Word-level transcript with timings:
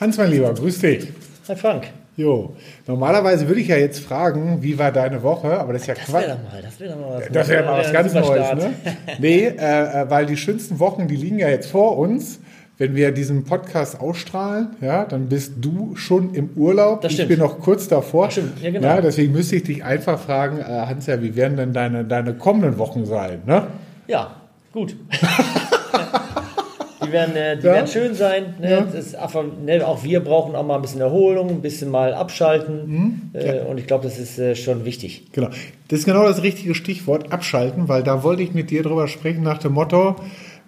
Hans, 0.00 0.16
mein 0.16 0.30
Lieber, 0.30 0.54
grüß 0.54 0.78
dich. 0.80 1.08
Hi 1.48 1.56
Frank. 1.56 1.84
Jo, 2.16 2.54
normalerweise 2.86 3.48
würde 3.48 3.60
ich 3.60 3.66
ja 3.68 3.76
jetzt 3.76 3.98
fragen, 3.98 4.62
wie 4.62 4.78
war 4.78 4.92
deine 4.92 5.22
Woche, 5.24 5.58
aber 5.58 5.72
das 5.72 5.82
ist 5.82 5.88
ja 5.88 5.94
Das 5.94 6.04
Quatsch. 6.04 6.28
mal, 6.28 6.62
das 6.62 6.78
wäre 6.78 6.96
mal 6.96 7.18
was. 7.18 7.28
Das 7.32 7.48
wäre 7.48 7.64
mal 7.64 7.78
was 7.80 7.92
ganz 7.92 8.14
Neues, 8.14 8.54
ne? 8.54 8.74
Nee, 9.18 9.46
äh, 9.46 10.02
äh, 10.02 10.10
weil 10.10 10.26
die 10.26 10.36
schönsten 10.36 10.78
Wochen, 10.78 11.08
die 11.08 11.16
liegen 11.16 11.40
ja 11.40 11.48
jetzt 11.48 11.70
vor 11.70 11.98
uns. 11.98 12.38
Wenn 12.76 12.96
wir 12.96 13.12
diesen 13.12 13.44
Podcast 13.44 14.00
ausstrahlen, 14.00 14.70
ja, 14.80 15.04
dann 15.04 15.28
bist 15.28 15.52
du 15.60 15.94
schon 15.94 16.34
im 16.34 16.50
Urlaub. 16.56 17.04
Ich 17.04 17.28
bin 17.28 17.38
noch 17.38 17.60
kurz 17.60 17.86
davor. 17.86 18.28
Ja, 18.30 18.70
genau. 18.70 18.86
Ja, 18.88 19.00
deswegen 19.00 19.32
müsste 19.32 19.56
ich 19.56 19.62
dich 19.62 19.84
einfach 19.84 20.18
fragen, 20.18 20.58
äh, 20.58 20.64
Hans, 20.64 21.06
ja, 21.06 21.22
wie 21.22 21.36
werden 21.36 21.56
denn 21.56 21.72
deine, 21.72 22.04
deine 22.04 22.34
kommenden 22.34 22.76
Wochen 22.78 23.06
sein? 23.06 23.42
Ne? 23.46 23.68
Ja, 24.08 24.34
gut. 24.72 24.96
die 27.06 27.12
werden, 27.12 27.36
äh, 27.36 27.56
die 27.58 27.66
Ja. 27.66 27.74
werden 27.74 27.86
schön 27.86 28.14
sein. 28.14 28.54
Ne? 28.60 28.86
Ist 28.98 29.16
ne? 29.64 29.86
Auch 29.86 30.02
wir 30.02 30.20
brauchen 30.20 30.56
auch 30.56 30.66
mal 30.66 30.76
ein 30.76 30.82
bisschen 30.82 31.00
Erholung, 31.00 31.50
ein 31.50 31.60
bisschen 31.62 31.90
mal 31.90 32.12
abschalten. 32.14 32.86
Mhm. 32.86 33.20
Äh, 33.34 33.60
Und 33.60 33.78
ich 33.78 33.86
glaube, 33.86 34.04
das 34.04 34.18
ist 34.18 34.38
äh, 34.38 34.54
schon 34.56 34.84
wichtig. 34.84 35.28
Genau. 35.32 35.48
Das 35.88 36.00
ist 36.00 36.06
genau 36.06 36.24
das 36.24 36.42
richtige 36.42 36.74
Stichwort, 36.74 37.32
abschalten, 37.32 37.88
weil 37.88 38.02
da 38.02 38.22
wollte 38.22 38.42
ich 38.42 38.52
mit 38.52 38.70
dir 38.70 38.82
drüber 38.82 39.06
sprechen 39.06 39.42
nach 39.44 39.58
dem 39.58 39.72
Motto, 39.74 40.16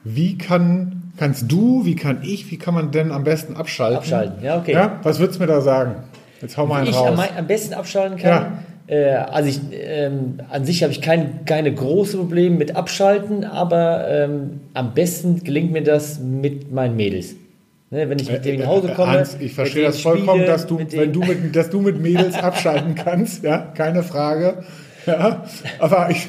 wie 0.04 0.38
kann, 0.38 1.05
kannst 1.16 1.50
du, 1.50 1.84
wie 1.84 1.96
kann 1.96 2.18
ich, 2.22 2.50
wie 2.50 2.58
kann 2.58 2.74
man 2.74 2.90
denn 2.90 3.12
am 3.12 3.24
besten 3.24 3.56
abschalten? 3.56 3.98
Abschalten, 3.98 4.44
ja, 4.44 4.58
okay. 4.58 4.72
Ja, 4.72 5.00
was 5.02 5.18
würdest 5.18 5.38
du 5.38 5.42
mir 5.44 5.48
da 5.48 5.60
sagen? 5.60 6.04
Jetzt 6.40 6.56
hau 6.56 6.66
mal 6.66 6.80
einen 6.80 6.88
ich 6.88 6.96
raus. 6.96 7.08
am, 7.08 7.16
mei- 7.16 7.36
am 7.36 7.46
besten 7.46 7.74
abschalten 7.74 8.18
kann. 8.18 8.58
Äh, 8.88 9.14
also 9.14 9.48
ich, 9.48 9.60
ähm, 9.72 10.38
an 10.48 10.64
sich 10.64 10.82
habe 10.82 10.92
ich 10.92 11.00
kein, 11.02 11.44
keine 11.44 11.74
große 11.74 12.16
Probleme 12.18 12.56
mit 12.56 12.76
Abschalten, 12.76 13.44
aber 13.44 14.06
ähm, 14.08 14.60
am 14.74 14.94
besten 14.94 15.42
gelingt 15.42 15.72
mir 15.72 15.82
das 15.82 16.20
mit 16.20 16.72
meinen 16.72 16.94
Mädels. 16.96 17.34
Ne, 17.90 18.08
wenn 18.10 18.18
ich 18.18 18.30
mit 18.30 18.44
denen 18.44 18.60
nach 18.60 18.66
Hause 18.66 18.88
komme. 18.94 19.12
Äh, 19.14 19.18
Hans, 19.18 19.36
ich 19.38 19.54
verstehe 19.54 19.84
das 19.84 20.00
vollkommen, 20.00 20.42
spiele, 20.42 20.46
dass 20.46 20.66
du, 20.66 20.76
mit 20.76 20.92
wenn 20.92 21.12
du 21.12 21.22
mit, 21.22 21.54
dass 21.54 21.70
du 21.70 21.80
mit 21.80 22.00
Mädels 22.00 22.36
abschalten 22.36 22.94
kannst, 22.96 23.42
ja, 23.44 23.58
keine 23.58 24.02
Frage. 24.02 24.64
Ja, 25.06 25.44
aber 25.78 26.10
ich, 26.10 26.26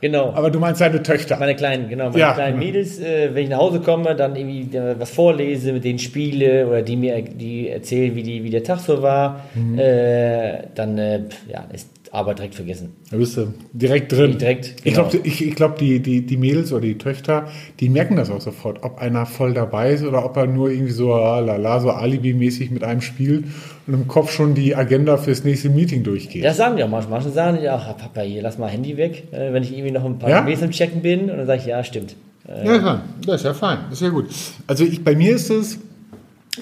Genau. 0.00 0.32
aber 0.34 0.50
du 0.50 0.58
meinst 0.60 0.80
deine 0.80 1.02
Töchter. 1.02 1.38
Meine 1.38 1.56
kleinen, 1.56 1.88
genau, 1.88 2.06
meine 2.06 2.18
Ja. 2.18 2.32
kleinen 2.32 2.58
Mädels, 2.58 3.00
äh, 3.00 3.30
wenn 3.34 3.44
ich 3.44 3.48
nach 3.50 3.58
Hause 3.58 3.80
komme, 3.80 4.14
dann 4.14 4.36
irgendwie 4.36 4.76
äh, 4.76 4.94
was 4.98 5.10
vorlese, 5.10 5.72
mit 5.72 5.84
denen 5.84 5.98
spiele 5.98 6.66
oder 6.66 6.82
die 6.82 6.96
mir 6.96 7.20
die 7.22 7.68
erzählen, 7.68 8.14
wie, 8.14 8.22
die, 8.22 8.44
wie 8.44 8.50
der 8.50 8.62
Tag 8.62 8.78
so 8.80 9.02
war, 9.02 9.40
Mhm. 9.54 9.78
äh, 9.78 10.58
dann 10.74 10.98
äh, 10.98 11.20
ja, 11.50 11.64
ist 11.72 11.90
Arbeit 12.12 12.38
direkt 12.38 12.54
vergessen. 12.54 12.90
Da 13.10 13.16
bist 13.16 13.36
du 13.36 13.52
direkt 13.72 14.12
drin. 14.12 14.38
Direkt, 14.38 14.76
Ich 14.84 14.94
genau. 14.94 15.08
glaube, 15.08 15.26
ich, 15.26 15.44
ich 15.46 15.54
glaub, 15.54 15.76
die, 15.78 16.00
die, 16.00 16.22
die 16.24 16.36
Mädels 16.36 16.72
oder 16.72 16.82
die 16.82 16.96
Töchter, 16.98 17.48
die 17.80 17.88
merken 17.88 18.16
das 18.16 18.30
auch 18.30 18.40
sofort, 18.40 18.82
ob 18.82 18.98
einer 18.98 19.26
voll 19.26 19.52
dabei 19.54 19.92
ist 19.92 20.04
oder 20.04 20.24
ob 20.24 20.36
er 20.36 20.46
nur 20.46 20.70
irgendwie 20.70 20.92
so 20.92 21.12
ah, 21.14 21.40
lala, 21.40 21.80
so 21.80 21.90
alibi-mäßig 21.90 22.70
mit 22.70 22.82
einem 22.84 23.00
spielt 23.00 23.44
und 23.86 23.94
im 23.94 24.08
Kopf 24.08 24.32
schon 24.32 24.54
die 24.54 24.74
Agenda 24.74 25.16
fürs 25.16 25.44
nächste 25.44 25.68
Meeting 25.70 26.02
durchgeht. 26.02 26.44
Das 26.44 26.56
sagen 26.56 26.76
die 26.76 26.84
auch 26.84 26.88
manchmal. 26.88 27.20
Manche 27.20 27.30
sagen 27.34 27.58
die 27.60 27.68
auch, 27.68 27.86
"Ah, 27.86 27.92
Papa, 27.94 28.20
hier, 28.22 28.42
lass 28.42 28.58
mal 28.58 28.68
Handy 28.68 28.96
weg, 28.96 29.24
äh, 29.32 29.52
wenn 29.52 29.62
ich 29.62 29.72
irgendwie 29.72 29.92
noch 29.92 30.04
ein 30.04 30.18
paar 30.18 30.30
Ja? 30.30 30.42
Mails 30.42 30.62
im 30.62 30.70
Checken 30.70 31.02
bin. 31.02 31.30
Und 31.30 31.36
dann 31.38 31.46
sage 31.46 31.60
ich, 31.60 31.66
ja, 31.66 31.82
stimmt. 31.84 32.16
Äh, 32.48 32.66
Ja. 32.66 33.02
Das 33.26 33.36
ist 33.36 33.44
ja 33.44 33.54
fein. 33.54 33.78
Das 33.90 34.00
ist 34.00 34.06
ja 34.06 34.08
gut. 34.10 34.26
Also 34.66 34.84
ich, 34.84 35.04
bei 35.04 35.14
mir 35.14 35.34
ist 35.34 35.50
es, 35.50 35.78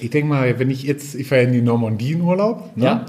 ich 0.01 0.09
denke 0.09 0.27
mal, 0.27 0.59
wenn 0.59 0.69
ich 0.69 0.83
jetzt, 0.83 1.15
ich 1.15 1.29
ja 1.29 1.37
in 1.37 1.53
die 1.53 1.61
Normandie 1.61 2.11
in 2.11 2.21
Urlaub. 2.21 2.75
Ne? 2.75 2.83
Ja. 2.85 3.05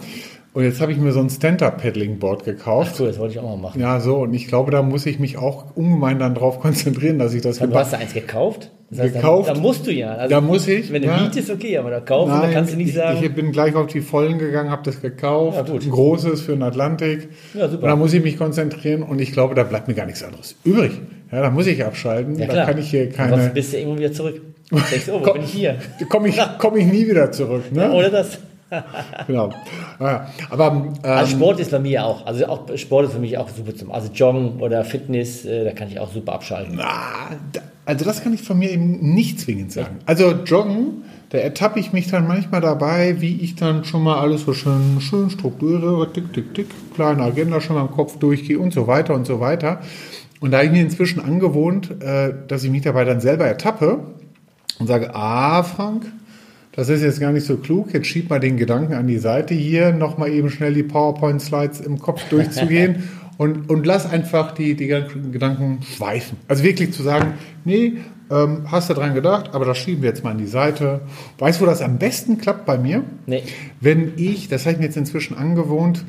Und 0.55 0.65
jetzt 0.65 0.81
habe 0.81 0.91
ich 0.93 0.99
mir 0.99 1.13
so 1.13 1.21
ein 1.21 1.31
Stand-Up-Paddling-Board 1.31 2.45
gekauft. 2.45 2.97
Cool, 2.99 3.09
das 3.09 3.19
wollte 3.19 3.35
ich 3.35 3.39
auch 3.39 3.45
mal 3.45 3.57
machen. 3.57 3.81
Ja, 3.81 4.01
so. 4.01 4.17
Und 4.19 4.35
ich 4.35 4.49
glaube, 4.49 4.71
da 4.71 4.83
muss 4.83 5.07
ich 5.07 5.19
mich 5.19 5.37
auch 5.37 5.77
ungemein 5.77 6.19
dann 6.19 6.35
drauf 6.35 6.59
konzentrieren, 6.61 7.19
dass 7.19 7.35
ich 7.35 7.43
das 7.43 7.59
Du 7.59 7.67
gebacken 7.67 7.81
hast 7.85 7.93
da 7.93 7.99
eins 7.99 8.15
gekauft? 8.15 8.71
Das 8.91 9.01
heißt, 9.01 9.15
Gekauft. 9.15 9.51
Da, 9.51 9.55
da 9.55 9.61
musst 9.61 9.87
du 9.87 9.93
ja. 9.93 10.15
Also, 10.15 10.35
Da 10.35 10.41
muss 10.41 10.67
ich, 10.67 10.91
Wenn 10.91 11.03
du 11.03 11.09
ja. 11.09 11.21
mietest, 11.21 11.51
okay, 11.51 11.77
aber 11.77 11.91
da 11.91 12.01
kaufen, 12.01 12.31
da 12.31 12.49
kannst 12.51 12.73
du 12.73 12.77
nicht 12.79 12.89
ich, 12.89 12.95
sagen. 12.95 13.19
Ich 13.23 13.35
bin 13.35 13.53
gleich 13.53 13.75
auf 13.75 13.87
die 13.89 14.01
Vollen 14.01 14.39
gegangen, 14.39 14.71
habe 14.71 14.83
das 14.83 15.03
gekauft. 15.03 15.59
Ja, 15.59 15.63
gut. 15.75 15.85
Ein 15.85 15.91
großes 15.91 16.41
für 16.41 16.53
den 16.53 16.63
Atlantik. 16.63 17.29
Ja, 17.53 17.69
super. 17.69 17.83
Und 17.83 17.89
da 17.91 17.97
muss 17.97 18.15
ich 18.15 18.23
mich 18.23 18.39
konzentrieren 18.39 19.03
und 19.03 19.21
ich 19.21 19.33
glaube, 19.33 19.55
da 19.55 19.65
bleibt 19.65 19.89
mir 19.89 19.95
gar 19.95 20.07
nichts 20.07 20.25
anderes 20.25 20.57
übrig. 20.65 20.93
Ja, 21.31 21.43
da 21.43 21.51
muss 21.51 21.67
ich 21.67 21.85
abschalten. 21.85 22.39
ja, 22.39 22.47
da 22.47 22.53
klar. 22.55 22.67
kann 22.67 22.79
ich 22.79 22.89
hier 22.89 23.05
Sonst 23.05 23.17
keine. 23.17 23.51
bist 23.51 23.75
du 23.75 23.77
irgendwo 23.77 23.99
wieder 23.99 24.13
zurück. 24.13 24.41
Du 24.71 24.77
denkst, 24.77 25.09
oh, 25.13 25.21
wo 25.23 25.33
bin 25.35 25.43
ich 25.43 25.53
hier? 25.53 25.77
Komme 26.09 26.29
ich, 26.29 26.41
komm 26.57 26.77
ich 26.79 26.87
nie 26.87 27.07
wieder 27.07 27.31
zurück. 27.31 27.71
Ne? 27.71 27.93
Oder 27.93 28.09
das? 28.09 28.39
Genau. 29.27 29.51
Ja, 30.01 30.29
aber 30.51 30.73
ähm, 30.73 30.93
Also 31.03 31.37
Sport 31.37 31.61
ist 31.61 31.71
bei 31.71 31.79
mir 31.79 32.05
auch. 32.05 32.27
Also 32.27 32.47
auch 32.47 32.77
Sport 32.77 33.07
ist 33.07 33.13
für 33.13 33.19
mich 33.19 33.39
auch 33.39 33.49
super 33.49 33.75
zum. 33.75 33.91
Also 33.93 34.11
Joggen 34.13 34.61
oder 34.61 34.85
Fitness, 34.85 35.45
äh, 35.45 35.65
da 35.65 35.73
kann 35.73 35.89
ich 35.89 35.99
auch 35.99 36.13
super 36.13 36.35
abschalten. 36.35 36.79
ah, 36.81 37.31
da, 37.53 37.61
also 37.87 38.05
das 38.05 38.23
kann 38.23 38.35
ich 38.35 38.43
von 38.43 38.59
mir 38.59 38.71
eben 38.71 39.15
nicht 39.15 39.41
zwingend 39.41 39.73
sagen. 39.73 39.97
Also 40.05 40.33
Joggen, 40.45 41.05
da 41.31 41.39
ertappe 41.39 41.81
ich 41.81 41.93
mich 41.93 42.09
dann 42.09 42.27
manchmal 42.27 42.61
dabei, 42.61 43.21
wie 43.21 43.41
ich 43.41 43.55
dann 43.55 43.85
schon 43.85 44.03
mal 44.03 44.19
alles 44.19 44.43
so 44.43 44.53
schön, 44.53 45.01
schön 45.01 45.31
strukturiere, 45.31 46.13
tick, 46.13 46.33
tick, 46.33 46.55
tick, 46.55 46.67
kleine 46.95 47.23
Agenda 47.23 47.61
schon 47.61 47.77
mal 47.77 47.83
im 47.83 47.91
Kopf 47.91 48.19
durchgehe 48.19 48.59
und 48.59 48.75
so 48.75 48.87
weiter 48.87 49.15
und 49.15 49.27
so 49.27 49.41
weiter. 49.41 49.81
Und 50.41 50.51
da 50.53 50.59
habe 50.59 50.67
ich 50.67 50.73
mir 50.73 50.83
inzwischen 50.83 51.21
angewohnt, 51.21 52.03
äh, 52.03 52.33
dass 52.47 52.63
ich 52.63 52.71
mich 52.71 52.83
dabei 52.83 53.05
dann 53.05 53.21
selber 53.21 53.47
ertappe 53.47 54.01
und 54.79 54.87
sage, 54.87 55.15
ah, 55.15 55.63
Frank, 55.63 56.07
das 56.79 56.89
ist 56.91 57.03
jetzt 57.03 57.19
gar 57.19 57.33
nicht 57.33 57.45
so 57.45 57.57
klug. 57.57 57.93
Jetzt 57.93 58.07
schieb 58.07 58.31
mal 58.31 58.39
den 58.39 58.57
Gedanken 58.57 58.95
an 58.95 59.09
die 59.09 59.19
Seite 59.19 59.53
hier, 59.53 59.91
nochmal 59.91 60.31
eben 60.31 60.49
schnell 60.49 60.75
die 60.75 60.85
PowerPoint-Slides 60.85 61.81
im 61.81 61.99
Kopf 61.99 62.23
durchzugehen 62.29 63.09
und, 63.37 63.69
und 63.69 63.85
lass 63.85 64.09
einfach 64.09 64.53
die, 64.53 64.77
die 64.77 64.87
Gedanken 64.87 65.81
schweifen. 65.83 66.39
Also 66.47 66.63
wirklich 66.63 66.93
zu 66.93 67.03
sagen, 67.03 67.35
nee, 67.65 67.95
ähm, 68.31 68.71
hast 68.71 68.89
du 68.91 68.95
dran 68.95 69.13
gedacht, 69.13 69.55
aber 69.55 69.65
das 69.65 69.77
schieben 69.77 70.03
wir 70.03 70.11
jetzt 70.11 70.23
mal 70.23 70.31
an 70.31 70.39
die 70.39 70.47
Seite. 70.47 71.01
Weißt 71.39 71.59
du, 71.59 71.65
wo 71.65 71.69
das 71.69 71.83
am 71.83 71.99
besten 71.99 72.39
klappt 72.39 72.65
bei 72.65 72.79
mir? 72.79 73.03
Nee. 73.27 73.43
Wenn 73.81 74.13
ich, 74.17 74.47
das 74.47 74.65
habe 74.65 74.75
ich 74.75 74.79
mir 74.79 74.85
jetzt 74.85 74.97
inzwischen 74.97 75.37
angewohnt, 75.37 76.05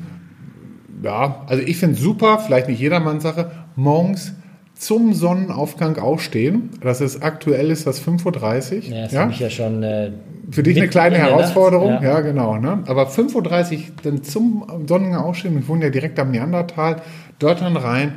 ja, 1.02 1.42
also 1.48 1.64
ich 1.64 1.78
finde 1.78 1.96
super, 1.98 2.38
vielleicht 2.38 2.68
nicht 2.68 2.78
jedermanns 2.78 3.24
Sache, 3.24 3.50
morgens 3.74 4.34
zum 4.76 5.14
Sonnenaufgang 5.14 5.98
aufstehen. 5.98 6.70
Das 6.80 7.00
ist 7.00 7.24
aktuell 7.24 7.72
ist 7.72 7.88
das 7.88 8.00
5.30 8.00 8.24
Uhr. 8.24 8.94
Ja, 8.94 9.02
das 9.02 9.12
ist 9.12 9.18
für 9.18 9.26
mich 9.26 9.40
ja 9.40 9.50
schon. 9.50 9.82
Äh, 9.82 10.12
Für 10.50 10.62
dich 10.62 10.76
eine 10.76 10.88
kleine 10.88 11.16
in 11.16 11.22
der 11.22 11.30
Herausforderung, 11.30 11.92
Nacht, 11.94 12.02
ja. 12.02 12.20
genau. 12.20 12.56
Ne? 12.56 12.82
Aber 12.86 13.08
5.30 13.08 13.34
Uhr 13.74 13.80
dann 14.02 14.22
zum 14.22 14.64
Sonnenaufgang 14.86 15.14
aufstehen, 15.24 15.54
wir 15.54 15.66
wohnen 15.68 15.82
ja 15.82 15.90
direkt 15.90 16.18
am 16.18 16.30
Neandertal, 16.30 16.96
dort 17.38 17.60
dann 17.60 17.76
rein, 17.76 18.14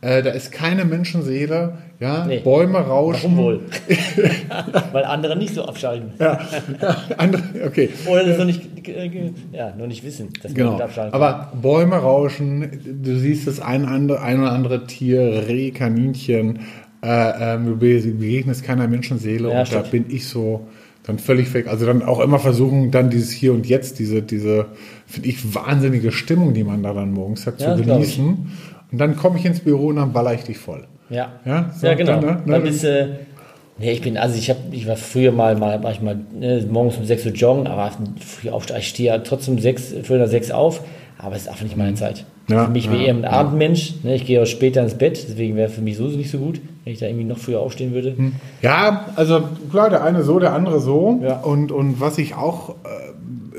äh, 0.00 0.22
da 0.22 0.30
ist 0.30 0.52
keine 0.52 0.84
Menschenseele, 0.84 1.78
ja, 1.98 2.26
Nee. 2.26 2.40
Bäume 2.40 2.78
rauschen. 2.78 3.32
Warum 3.32 3.36
wohl? 3.38 3.60
Weil 4.92 5.04
andere 5.04 5.36
nicht 5.36 5.54
so 5.54 5.64
abschalten. 5.64 6.12
Ja, 6.18 6.38
ja, 6.82 6.96
andere, 7.16 7.42
okay. 7.66 7.88
Oder 8.06 8.24
das 8.24 8.36
noch 8.38 8.44
nicht, 8.44 8.86
äh, 8.88 9.32
ja, 9.52 9.74
noch 9.76 9.86
nicht 9.86 10.04
wissen, 10.04 10.28
dass 10.42 10.50
man 10.50 10.54
Genau. 10.54 10.72
nicht 10.72 10.82
abschalten 10.82 11.12
kann. 11.12 11.22
Aber 11.22 11.52
Bäume 11.60 11.96
rauschen, 11.96 13.00
du 13.02 13.16
siehst 13.16 13.46
das 13.46 13.60
ein, 13.60 13.86
andere, 13.86 14.20
ein 14.20 14.40
oder 14.40 14.52
andere 14.52 14.86
Tier, 14.86 15.44
Reh, 15.48 15.70
Kaninchen, 15.70 16.60
äh, 17.02 17.54
ähm, 17.54 17.66
du 17.66 17.76
begegnest 17.76 18.62
keiner 18.64 18.88
Menschenseele 18.88 19.50
Ja, 19.50 19.60
und 19.60 19.72
da 19.72 19.84
stimmt. 19.84 19.90
bin 19.90 20.04
ich 20.08 20.26
so 20.28 20.66
dann 21.04 21.18
völlig 21.18 21.52
weg. 21.54 21.68
Also 21.68 21.86
dann 21.86 22.02
auch 22.02 22.20
immer 22.20 22.38
versuchen, 22.38 22.90
dann 22.90 23.10
dieses 23.10 23.30
Hier 23.30 23.52
und 23.52 23.66
Jetzt, 23.66 23.98
diese, 23.98 24.22
diese, 24.22 24.66
finde 25.06 25.28
ich, 25.28 25.54
wahnsinnige 25.54 26.10
Stimmung, 26.10 26.54
die 26.54 26.64
man 26.64 26.82
da 26.82 26.92
dann 26.92 27.12
morgens 27.12 27.46
hat, 27.46 27.60
Ja, 27.60 27.76
zu 27.76 27.82
genießen. 27.82 28.50
Und 28.90 28.98
dann 28.98 29.16
komme 29.16 29.38
ich 29.38 29.44
ins 29.44 29.60
Büro 29.60 29.88
und 29.88 29.96
dann 29.96 30.12
baller 30.12 30.34
ich 30.34 30.44
dich 30.44 30.58
voll. 30.58 30.86
Ja, 31.10 31.32
Ja, 31.44 31.72
so, 31.78 31.86
ja 31.86 31.94
genau. 31.94 32.12
dann, 32.12 32.22
Dann, 32.22 32.44
ne, 32.46 32.58
ne, 32.58 32.60
bist 32.60 32.84
du. 32.84 33.18
Nee, 33.76 33.90
ich 33.90 34.02
bin, 34.02 34.16
also 34.16 34.38
ich 34.38 34.48
habe, 34.50 34.60
ich 34.70 34.86
war 34.86 34.96
früher 34.96 35.32
mal, 35.32 35.56
mal 35.56 35.82
war 35.82 35.90
ich 35.90 36.00
mal 36.00 36.18
ne, 36.32 36.64
morgens 36.70 36.96
um 36.96 37.04
6 37.04 37.26
Uhr 37.26 37.32
joggen, 37.32 37.66
aber 37.66 37.90
früh 38.20 38.48
aufstehen, 38.48 38.78
ich 38.78 38.88
stehe 38.88 39.08
ja 39.08 39.18
trotzdem 39.18 39.58
sechs, 39.58 39.92
nach 40.08 40.28
sechs 40.28 40.52
auf, 40.52 40.80
aber 41.18 41.34
es 41.34 41.42
ist 41.42 41.48
einfach 41.48 41.64
nicht 41.64 41.76
meine 41.76 41.94
Zeit. 41.94 42.24
Ja, 42.48 42.66
für 42.66 42.70
mich 42.72 42.88
bin 42.88 42.96
ja, 42.96 43.02
ich 43.02 43.08
eher 43.08 43.14
ein 43.14 43.24
Abendmensch, 43.24 43.94
ne, 44.02 44.14
ich 44.14 44.26
gehe 44.26 44.42
auch 44.42 44.46
später 44.46 44.82
ins 44.82 44.94
Bett, 44.94 45.24
deswegen 45.28 45.56
wäre 45.56 45.70
für 45.70 45.80
mich 45.80 45.96
so 45.96 46.04
nicht 46.04 46.30
so 46.30 46.38
gut, 46.38 46.60
wenn 46.84 46.92
ich 46.92 46.98
da 46.98 47.06
irgendwie 47.06 47.24
noch 47.24 47.38
früher 47.38 47.60
aufstehen 47.60 47.94
würde. 47.94 48.14
Ja, 48.60 49.06
also 49.16 49.42
klar, 49.70 49.88
der 49.88 50.04
eine 50.04 50.22
so, 50.22 50.38
der 50.38 50.52
andere 50.52 50.80
so. 50.80 51.20
Ja. 51.22 51.40
Und, 51.40 51.72
und 51.72 52.00
was 52.00 52.18
ich 52.18 52.34
auch 52.34 52.70
äh, 52.70 53.13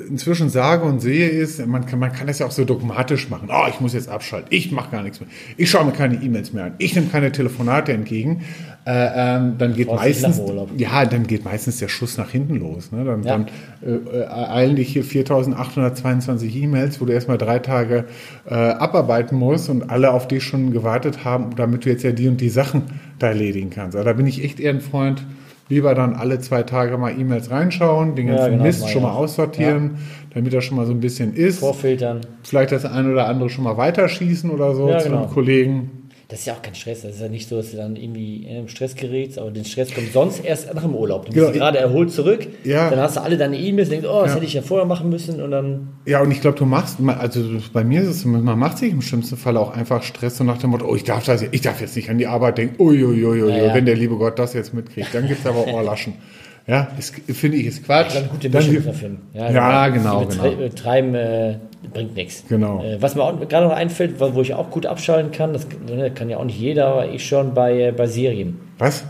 inzwischen 0.09 0.49
sage 0.49 0.85
und 0.85 0.99
sehe, 1.01 1.27
ist, 1.29 1.65
man 1.65 1.85
kann, 1.85 1.99
man 1.99 2.11
kann 2.11 2.27
das 2.27 2.39
ja 2.39 2.45
auch 2.45 2.51
so 2.51 2.65
dogmatisch 2.65 3.29
machen. 3.29 3.49
Oh, 3.51 3.65
ich 3.69 3.79
muss 3.79 3.93
jetzt 3.93 4.09
abschalten. 4.09 4.47
Ich 4.51 4.71
mache 4.71 4.91
gar 4.91 5.03
nichts 5.03 5.19
mehr. 5.19 5.29
Ich 5.57 5.69
schaue 5.69 5.85
mir 5.85 5.91
keine 5.91 6.15
E-Mails 6.15 6.53
mehr 6.53 6.65
an. 6.65 6.73
Ich 6.77 6.95
nehme 6.95 7.07
keine 7.07 7.31
Telefonate 7.31 7.93
entgegen. 7.93 8.41
Äh, 8.87 9.37
ähm, 9.37 9.55
dann 9.57 9.73
geht 9.73 9.87
meistens 9.87 10.39
ja, 10.77 11.05
dann 11.05 11.25
geht 11.25 11.43
meistens 11.43 11.79
der 11.79 11.87
Schuss 11.87 12.17
nach 12.17 12.29
hinten 12.29 12.55
los. 12.57 12.91
Ne? 12.91 13.03
Dann, 13.03 13.23
Ja. 13.23 13.31
dann 13.31 13.47
äh, 13.83 14.19
äh, 14.19 14.27
eilen 14.27 14.75
dich 14.75 14.89
hier 14.89 15.03
4.822 15.03 16.53
E-Mails, 16.55 17.01
wo 17.01 17.05
du 17.05 17.13
erstmal 17.13 17.37
drei 17.37 17.59
Tage 17.59 18.05
äh, 18.47 18.53
abarbeiten 18.53 19.37
musst 19.37 19.69
und 19.69 19.89
alle 19.89 20.11
auf 20.11 20.27
dich 20.27 20.43
schon 20.43 20.71
gewartet 20.71 21.25
haben, 21.25 21.55
damit 21.55 21.85
du 21.85 21.89
jetzt 21.89 22.03
ja 22.03 22.11
die 22.11 22.27
und 22.27 22.39
die 22.41 22.49
Sachen 22.49 22.83
da 23.19 23.27
erledigen 23.29 23.69
kannst. 23.71 23.95
Also 23.95 24.05
da 24.05 24.13
bin 24.13 24.27
ich 24.27 24.43
echt 24.43 24.59
eher 24.59 24.71
ein 24.73 24.81
Freund, 24.81 25.25
lieber 25.69 25.95
dann 25.95 26.13
alle 26.13 26.39
zwei 26.39 26.63
Tage 26.63 26.97
mal 26.97 27.11
E-Mails 27.17 27.49
reinschauen, 27.49 28.15
den 28.15 28.27
Ja, 28.27 28.35
ganzen 28.35 28.51
genau, 28.51 28.63
Mist 28.63 28.89
schon 28.89 29.01
mal 29.03 29.11
aussortieren, 29.11 29.97
damit 30.33 30.53
das 30.53 30.63
schon 30.63 30.77
mal 30.77 30.85
so 30.85 30.91
ein 30.91 30.99
bisschen 30.99 31.33
ist. 31.33 31.59
Vorfiltern. 31.59 32.21
Vielleicht 32.43 32.71
das 32.71 32.85
eine 32.85 33.11
oder 33.11 33.27
andere 33.27 33.49
schon 33.49 33.63
mal 33.63 33.77
weiterschießen 33.77 34.49
oder 34.51 34.75
so 34.75 34.89
Ja, 34.89 34.99
zu 34.99 35.09
genau. 35.09 35.23
einem 35.23 35.31
Kollegen. 35.31 36.04
Das 36.27 36.39
ist 36.39 36.45
ja 36.47 36.53
auch 36.53 36.61
kein 36.61 36.73
Stress. 36.75 37.01
Das 37.03 37.15
ist 37.15 37.21
ja 37.21 37.27
nicht 37.29 37.47
so, 37.47 37.57
dass 37.57 37.71
du 37.71 37.77
dann 37.77 37.95
irgendwie 37.95 38.43
in 38.47 38.57
einem 38.57 38.67
Stress 38.67 38.95
gerätst, 38.95 39.37
aber 39.37 39.51
den 39.51 39.63
Stress 39.65 39.93
kommt 39.93 40.11
sonst 40.11 40.43
erst 40.43 40.73
nach 40.73 40.81
dem 40.81 40.95
Urlaub. 40.95 41.25
Du 41.27 41.31
bist 41.33 41.45
Genau. 41.45 41.57
gerade 41.57 41.77
erholt 41.77 42.11
zurück, 42.11 42.47
Ja. 42.63 42.89
dann 42.89 42.99
hast 42.99 43.17
du 43.17 43.21
alle 43.21 43.37
deine 43.37 43.57
E-Mails, 43.59 43.89
denkst, 43.89 44.07
oh, 44.09 44.21
das 44.21 44.31
Ja. 44.31 44.35
hätte 44.35 44.45
ich 44.45 44.53
ja 44.53 44.61
vorher 44.61 44.85
machen 44.87 45.09
müssen 45.09 45.41
und 45.41 45.51
dann. 45.51 45.89
Ja, 46.05 46.21
und 46.21 46.31
ich 46.31 46.41
glaube, 46.41 46.57
du 46.57 46.65
machst, 46.65 46.97
also 47.07 47.41
bei 47.73 47.83
mir 47.83 48.01
ist 48.01 48.07
es, 48.07 48.25
man 48.25 48.43
macht 48.57 48.77
sich 48.79 48.91
im 48.91 49.01
schlimmsten 49.01 49.37
Fall 49.37 49.55
auch 49.57 49.71
einfach 49.75 50.01
Stress 50.03 50.39
und 50.41 50.47
nach 50.47 50.57
dem 50.57 50.71
Motto, 50.71 50.85
oh, 50.87 50.95
ich 50.95 51.03
darf 51.03 51.23
das, 51.25 51.43
ich 51.43 51.61
darf 51.61 51.79
jetzt 51.81 51.95
nicht 51.95 52.09
an 52.09 52.17
die 52.17 52.27
Arbeit 52.27 52.57
denken, 52.57 52.81
uiuiuiui, 52.81 53.49
Ja, 53.49 53.65
ja. 53.67 53.73
wenn 53.75 53.85
der 53.85 53.95
liebe 53.95 54.15
Gott 54.15 54.39
das 54.39 54.53
jetzt 54.53 54.73
mitkriegt, 54.73 55.13
dann 55.13 55.27
gibt's 55.27 55.45
aber 55.45 55.67
Ohrlaschen. 55.67 56.13
Ja, 56.67 56.87
finde 57.27 57.57
ich, 57.57 57.67
ist 57.67 57.85
Quatsch. 57.85 58.15
Dann 58.15 58.27
gute 58.29 58.49
Mischung 58.49 58.73
muss 58.75 58.85
man 58.85 58.93
finden. 58.95 59.21
Ja, 59.33 59.87
genau, 59.87 60.21
Die 60.21 60.25
Betre- 60.31 60.41
genau. 60.49 60.55
Betreiben 60.57 61.13
äh, 61.15 61.55
bringt 61.93 62.15
nichts. 62.15 62.43
Genau. 62.49 62.83
Äh, 62.83 62.99
was 63.01 63.13
mir 63.15 63.21
auch 63.23 63.39
gerade 63.47 63.67
noch 63.67 63.75
einfällt, 63.75 64.19
wo 64.19 64.33
wo 64.33 64.41
ich 64.41 64.53
auch 64.55 64.71
gut 64.71 64.87
abschalten 64.87 65.31
kann, 65.31 65.53
das 65.53 65.67
ne, 65.87 66.09
kann 66.11 66.29
ja 66.29 66.37
auch 66.37 66.43
nicht 66.45 66.59
jeder, 66.59 66.87
aber 66.87 67.09
ich 67.09 67.23
schon 67.25 67.53
bei, 67.53 67.79
äh, 67.89 67.91
bei 67.91 68.07
Serien. 68.07 68.59
Was? 68.79 69.03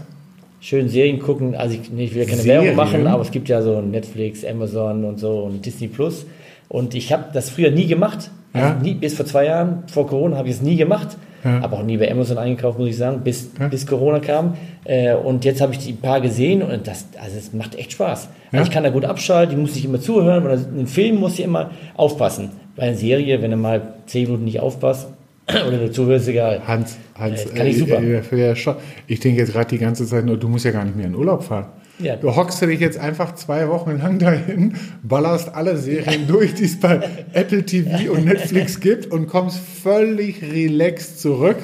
Schön 0.60 0.90
Serien 0.90 1.19
gucken, 1.19 1.56
also 1.56 1.75
ich, 1.75 1.90
nee, 1.92 2.06
ich 2.06 2.13
will 2.16 2.24
ja 2.24 2.28
keine 2.30 2.42
Serien? 2.42 2.75
Werbung 2.75 2.75
machen, 2.92 3.07
aber 3.07 3.22
es 3.22 3.31
gibt 3.31 3.48
ja 3.48 3.62
so 3.62 3.80
Netflix, 3.81 4.44
Amazon 4.44 5.06
und 5.06 5.19
so 5.19 5.40
und 5.44 5.66
Disney 5.66 5.88
Plus. 5.88 6.25
Und 6.68 6.94
ich 6.96 7.13
habe 7.13 7.25
das 7.34 7.50
früher 7.51 7.72
nie 7.72 7.86
gemacht. 7.88 8.31
Also 8.51 8.68
Ja. 8.68 8.74
nie, 8.81 8.96
bis 8.96 9.13
vor 9.13 9.25
zwei 9.25 9.46
Jahren, 9.46 9.84
vor 9.88 10.08
Corona, 10.08 10.38
habe 10.38 10.50
ich 10.50 10.56
es 10.56 10.62
nie 10.62 10.75
gemacht. 10.75 11.18
Ja. 11.46 11.62
Aber 11.64 11.78
auch 11.78 11.84
nie 11.84 11.96
bei 11.98 12.12
Amazon 12.12 12.38
eingekauft, 12.40 12.80
muss 12.80 12.90
ich 12.90 12.98
sagen, 12.98 13.22
bis, 13.24 13.52
Ja. 13.60 13.68
bis 13.70 13.86
Corona 13.88 14.20
kam. 14.20 14.56
Äh, 14.84 15.14
und 15.14 15.46
jetzt 15.46 15.62
habe 15.62 15.72
ich 15.74 15.80
die 15.80 15.94
paar 15.94 16.20
gesehen 16.20 16.62
und 16.64 16.88
das, 16.88 17.06
also 17.22 17.38
es 17.38 17.54
macht 17.54 17.76
echt 17.76 17.92
Spaß. 17.94 18.28
Ja. 18.52 18.60
Also 18.60 18.70
ich 18.70 18.74
kann 18.74 18.84
da 18.84 18.90
gut 18.90 19.06
abschalten, 19.06 19.56
ich 19.56 19.62
muss 19.62 19.76
nicht 19.76 19.86
immer 19.86 20.02
zuhören. 20.02 20.44
Oder 20.44 20.54
einen 20.54 20.88
Film 20.88 21.18
muss 21.18 21.36
ich 21.40 21.46
immer 21.46 21.70
aufpassen. 21.96 22.50
Bei 22.76 22.84
einer 22.84 22.96
Serie, 22.98 23.42
wenn 23.42 23.52
du 23.52 23.58
mal 23.58 23.94
zehn 24.08 24.24
Minuten 24.26 24.44
nicht 24.46 24.60
aufpasst 24.60 25.08
oder 25.48 25.78
du 25.78 25.92
zuhörst, 25.92 26.28
egal. 26.28 26.62
Hans, 26.68 26.98
Hans, 27.18 27.46
Äh, 27.46 27.50
kann 27.56 27.68
ich 27.68 27.78
super. 27.78 28.02
äh, 28.02 28.18
äh, 28.32 28.48
ja, 28.48 28.56
schon. 28.56 28.76
ich 29.08 29.20
denke 29.20 29.40
jetzt 29.40 29.54
gerade 29.54 29.70
die 29.70 29.78
ganze 29.78 30.06
Zeit 30.08 30.26
nur, 30.26 30.38
du 30.38 30.48
musst 30.50 30.66
ja 30.66 30.72
gar 30.72 30.84
nicht 30.84 30.98
mehr 30.98 31.06
in 31.06 31.14
Urlaub 31.16 31.44
fahren. 31.44 31.68
Ja. 32.00 32.16
Du 32.18 32.36
hockst 32.36 32.62
dich 32.62 32.80
jetzt 32.80 32.98
einfach 32.98 33.36
zwei 33.36 33.70
Wochen 33.70 33.98
lang 34.00 34.20
dahin, 34.20 34.76
ballerst 35.04 35.54
alle 35.56 35.78
Serien 35.78 36.28
durch, 36.28 36.54
die 36.54 36.66
es 36.66 36.80
bei 36.80 37.00
Apple 37.34 37.64
TV 37.64 38.12
und 38.12 38.26
Netflix 38.26 38.80
gibt 38.80 39.12
und 39.12 39.28
kommst 39.28 39.60
völlig 39.60 40.42
relaxed 40.42 41.20
zurück. 41.20 41.58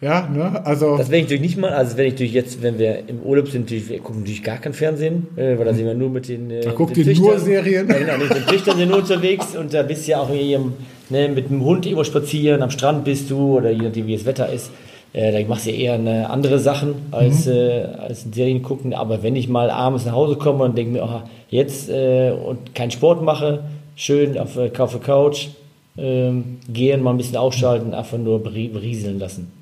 Ja, 0.00 0.28
ne? 0.28 0.64
Also, 0.66 0.98
Das 0.98 1.08
werde 1.08 1.18
ich 1.18 1.22
natürlich 1.24 1.40
nicht 1.40 1.56
mal, 1.56 1.70
also 1.70 1.96
wenn 1.96 2.06
ich 2.06 2.12
natürlich 2.12 2.34
jetzt, 2.34 2.62
wenn 2.62 2.78
wir 2.78 3.08
im 3.08 3.20
Urlaub 3.20 3.48
sind, 3.48 3.62
natürlich, 3.62 3.88
wir 3.88 3.98
gucken 4.00 4.20
natürlich 4.20 4.42
gar 4.42 4.58
kein 4.58 4.74
Fernsehen, 4.74 5.28
äh, 5.36 5.56
weil 5.56 5.64
da 5.64 5.72
sind 5.72 5.86
wir 5.86 5.94
nur 5.94 6.10
mit 6.10 6.28
den. 6.28 6.50
Äh, 6.50 6.60
da 6.60 6.72
guckt 6.72 6.96
ihr 6.96 7.14
nur 7.16 7.38
Serien. 7.38 7.88
Ja, 7.88 7.98
genau, 7.98 8.18
mit 8.18 8.34
den 8.34 8.44
Töchtern 8.44 8.76
sind 8.76 8.90
wir 8.90 8.98
unterwegs 8.98 9.56
und 9.56 9.72
da 9.72 9.82
bist 9.82 10.06
du 10.06 10.10
ja 10.10 10.20
auch 10.20 10.30
hier 10.30 10.60
ne, 11.08 11.28
mit 11.28 11.48
dem 11.48 11.64
Hund 11.64 11.86
irgendwo 11.86 12.04
spazieren, 12.04 12.62
am 12.62 12.70
Strand 12.70 13.04
bist 13.04 13.30
du 13.30 13.56
oder 13.56 13.70
je 13.70 13.82
nachdem, 13.82 14.06
wie 14.06 14.16
das 14.16 14.26
Wetter 14.26 14.52
ist. 14.52 14.70
Äh, 15.14 15.32
da 15.32 15.48
machst 15.48 15.64
du 15.66 15.70
ja 15.70 15.76
eher 15.76 15.92
eine 15.94 16.28
andere 16.28 16.58
Sachen 16.58 16.94
als, 17.12 17.46
äh, 17.46 17.84
als 17.98 18.24
Serien 18.32 18.62
gucken. 18.62 18.92
Aber 18.94 19.22
wenn 19.22 19.36
ich 19.36 19.48
mal 19.48 19.70
abends 19.70 20.04
nach 20.04 20.12
Hause 20.12 20.36
komme 20.36 20.64
und 20.64 20.76
denke 20.76 20.92
mir, 20.92 21.02
aha, 21.04 21.24
jetzt 21.48 21.88
äh, 21.88 22.32
und 22.32 22.74
keinen 22.74 22.90
Sport 22.90 23.22
mache, 23.22 23.64
schön 23.96 24.36
auf, 24.36 24.56
äh, 24.56 24.70
auf 24.76 24.90
der 24.90 25.00
Couch, 25.00 25.48
ähm, 25.96 26.58
gehen, 26.68 27.00
mal 27.04 27.12
ein 27.12 27.16
bisschen 27.18 27.36
ausschalten, 27.36 27.94
einfach 27.94 28.18
nur 28.18 28.42
berieseln 28.42 29.20
lassen. 29.20 29.52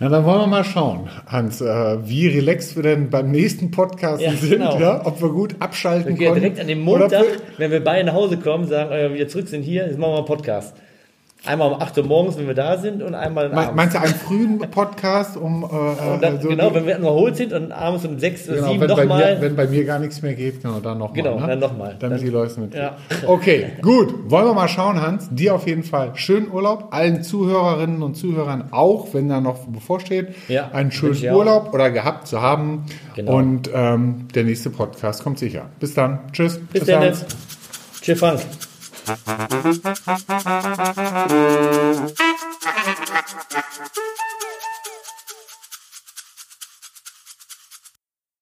na, 0.00 0.08
dann 0.08 0.24
wollen 0.24 0.40
wir 0.40 0.46
mal 0.48 0.64
schauen, 0.64 1.08
Hans, 1.28 1.60
äh, 1.60 1.64
wie 2.08 2.26
relaxed 2.26 2.74
wir 2.74 2.82
denn 2.82 3.08
beim 3.08 3.30
nächsten 3.30 3.70
Podcast 3.70 4.20
Ja, 4.20 4.32
sind, 4.32 4.50
genau. 4.58 4.76
ja? 4.80 5.02
ob 5.06 5.22
wir 5.22 5.28
gut 5.28 5.54
abschalten 5.60 6.18
Wir 6.18 6.26
konnten. 6.26 6.42
direkt 6.42 6.58
an 6.60 6.66
dem 6.66 6.80
Montag, 6.80 7.12
wir- 7.22 7.28
wenn 7.58 7.70
wir 7.70 7.84
beide 7.84 8.04
nach 8.06 8.14
Hause 8.14 8.36
kommen, 8.38 8.66
sagen, 8.66 8.90
äh, 8.90 9.14
wieder 9.14 9.28
zurück 9.28 9.46
sind 9.46 9.62
hier, 9.62 9.86
jetzt 9.86 9.96
machen 9.96 10.10
wir 10.14 10.16
einen 10.16 10.26
Podcast. 10.26 10.74
Einmal 11.44 11.70
um 11.72 11.80
8 11.80 11.98
Uhr 11.98 12.04
morgens, 12.06 12.36
wenn 12.38 12.46
wir 12.48 12.54
da 12.54 12.76
sind, 12.78 13.02
und 13.02 13.14
einmal 13.14 13.50
Me-. 13.50 13.70
Meinst 13.74 13.94
du 13.94 14.00
einen 14.00 14.14
frühen 14.14 14.58
Podcast, 14.70 15.36
um 15.36 15.62
äh, 15.64 15.68
dann, 16.20 16.40
so 16.40 16.48
genau, 16.48 16.74
wenn 16.74 16.86
wir 16.86 16.94
erholt 16.96 17.36
sind 17.36 17.52
und 17.52 17.70
abends 17.70 18.04
um 18.04 18.18
6 18.18 18.48
oder 18.48 18.56
Genau, 18.56 18.68
7 18.72 18.80
wenn, 18.80 18.88
bei 18.88 18.96
mir, 18.96 19.02
nochmal. 19.06 19.40
wenn 19.40 19.56
bei 19.56 19.66
mir 19.68 19.84
gar 19.84 19.98
nichts 20.00 20.22
mehr 20.22 20.34
geht, 20.34 20.62
genau, 20.62 20.80
dann 20.80 20.98
nochmal. 20.98 21.14
Genau, 21.22 21.38
ne? 21.38 21.46
dann 21.46 21.58
noch 21.60 21.76
mal. 21.76 21.94
Damit 22.00 22.18
Dann- 22.18 22.24
die 22.24 22.30
Leute 22.30 22.58
mit. 22.60 22.74
Ja. 22.74 22.96
Okay, 23.26 23.66
gut. 23.82 24.28
Wollen 24.30 24.46
wir 24.46 24.54
mal 24.54 24.66
schauen, 24.68 25.00
Hans. 25.00 25.28
Dir 25.30 25.54
auf 25.54 25.66
jeden 25.68 25.84
Fall 25.84 26.12
schönen 26.14 26.50
Urlaub. 26.50 26.88
Allen 26.90 27.22
Zuhörerinnen 27.22 28.02
und 28.02 28.16
Zuhörern 28.16 28.64
auch, 28.72 29.12
wenn 29.12 29.28
da 29.28 29.40
noch 29.40 29.66
bevorsteht, 29.66 30.28
Ja, 30.48 30.70
einen 30.72 30.90
schönen 30.90 31.12
ich 31.12 31.30
auch. 31.30 31.36
Urlaub 31.36 31.72
oder 31.74 31.90
gehabt 31.90 32.26
zu 32.26 32.40
haben. 32.42 32.86
Genau. 33.14 33.36
Und 33.36 33.70
ähm, 33.72 34.26
der 34.34 34.42
nächste 34.44 34.70
Podcast 34.70 35.22
kommt 35.22 35.38
sicher. 35.38 35.66
Bis 35.78 35.94
dann. 35.94 36.18
Tschüss. 36.32 36.58
Bis 36.72 36.84
dann. 36.86 37.02
Hans. 37.04 37.24
Tschüss, 38.02 38.18
Frank. 38.18 38.40
You. 39.06 39.86